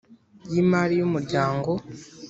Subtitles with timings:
[0.51, 1.71] Y imari y umuryango